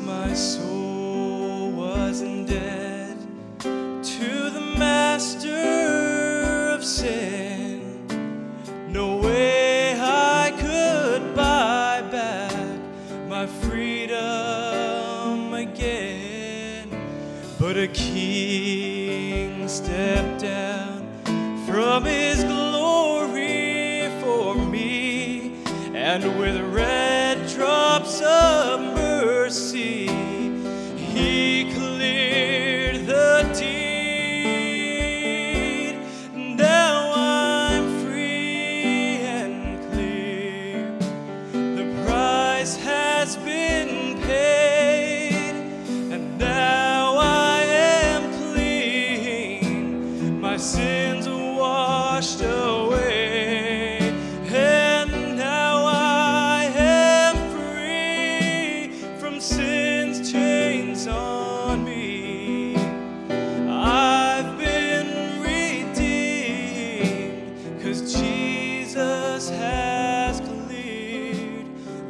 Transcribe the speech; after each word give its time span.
My 0.00 0.32
soul 0.32 1.70
was 1.70 2.22
dead 2.46 3.18
to 3.60 4.50
the 4.50 4.74
master 4.78 6.70
of 6.74 6.82
sin. 6.82 8.06
No 8.88 9.18
way 9.18 9.94
I 10.00 10.50
could 10.58 11.36
buy 11.36 12.00
back 12.10 12.78
my 13.28 13.46
freedom 13.46 14.16
again. 15.52 16.88
But 17.60 17.76
a 17.76 17.88
king 17.88 19.68
stepped 19.68 20.40
down 20.40 21.06
from 21.66 22.04
his 22.04 22.42
glory 22.44 24.08
for 24.22 24.54
me, 24.54 25.52
and 25.94 26.38
with 26.38 26.56
of 26.56 26.72
mercy, 29.52 30.08
he 30.96 31.70
cleared 31.74 33.04
the 33.06 33.54
deed. 33.58 34.32
Now 36.34 37.12
I'm 37.14 37.84
free 38.02 39.18
and 39.20 39.78
clear. 39.92 40.96
The 41.52 41.84
price 42.06 42.76
has 42.76 43.36
been 43.36 44.22
paid, 44.22 45.54
and 46.14 46.38
now 46.38 47.18
I 47.18 47.62
am 47.62 48.32
clean. 48.54 50.40
My 50.40 50.56
sins 50.56 51.28
washed 51.28 52.40
away, 52.40 52.61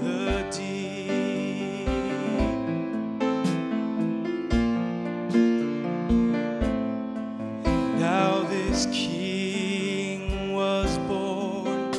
the 0.00 0.42
deal 0.50 1.14
now. 7.98 8.42
This 8.48 8.86
king 8.86 10.54
was 10.54 10.98
born 11.06 11.92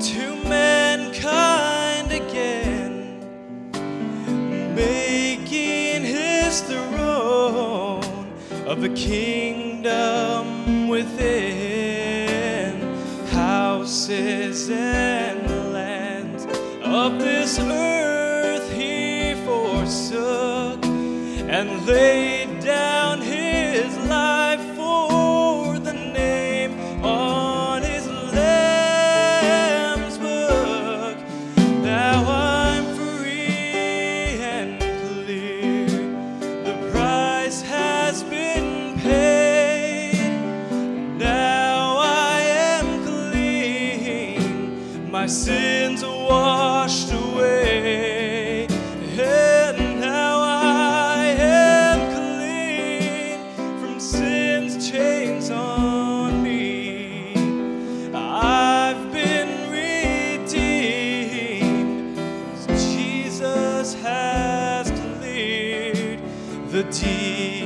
to 0.00 0.34
mankind 0.48 2.10
again, 2.10 3.20
making 4.74 6.02
his 6.02 6.62
throne 6.62 8.02
of 8.66 8.82
a 8.82 8.88
kingdom 8.88 10.88
within 10.88 11.73
houses 14.04 14.68
and 14.68 15.72
lands 15.72 16.44
of 16.82 17.18
this 17.18 17.58
earth 17.58 18.70
he 18.70 19.34
forsook 19.46 20.84
and 20.84 21.86
laid 21.86 22.53
my 45.24 45.28
sins 45.28 46.02
are 46.02 46.28
washed 46.28 47.10
away, 47.10 48.66
and 49.18 49.98
now 49.98 50.38
I 50.42 51.34
am 51.38 51.98
clean 52.12 53.38
from 53.80 53.98
sin's 53.98 54.90
chains 54.90 55.48
on 55.48 56.42
me. 56.42 57.32
I've 58.12 59.10
been 59.10 59.70
redeemed, 60.42 61.16
Jesus 62.68 63.94
has 64.02 64.90
cleared 64.90 66.20
the 66.68 66.82
deep. 66.92 67.63